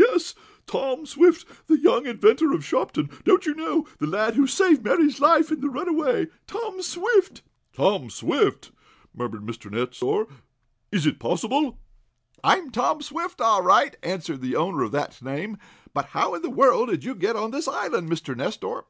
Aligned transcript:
"Yes 0.00 0.32
Tom 0.68 1.06
Swift 1.06 1.66
the 1.66 1.76
young 1.76 2.06
inventor 2.06 2.52
of 2.52 2.64
Shopton 2.64 3.10
don't 3.24 3.44
you 3.46 3.54
know 3.54 3.84
the 3.98 4.06
lad 4.06 4.34
who 4.34 4.46
saved 4.46 4.84
Mary's 4.84 5.18
life 5.18 5.50
in 5.50 5.60
the 5.60 5.68
runaway 5.68 6.28
Tom 6.46 6.80
Swift!" 6.82 7.42
"Tom 7.72 8.08
Swift!" 8.08 8.70
murmured 9.12 9.42
Mr. 9.44 9.68
Nestor. 9.68 10.28
"Is 10.92 11.04
it 11.04 11.18
possible!" 11.18 11.80
"I'm 12.44 12.70
Tom 12.70 13.02
Swift, 13.02 13.40
all 13.40 13.62
right," 13.64 13.96
answered 14.04 14.40
the 14.40 14.54
owner 14.54 14.84
of 14.84 14.92
that 14.92 15.20
name, 15.20 15.56
"but 15.92 16.04
how 16.10 16.36
in 16.36 16.42
the 16.42 16.48
world 16.48 16.90
did 16.90 17.02
you 17.02 17.16
get 17.16 17.34
on 17.34 17.50
this 17.50 17.66
island, 17.66 18.08
Mr. 18.08 18.36
Nestor?" 18.36 18.84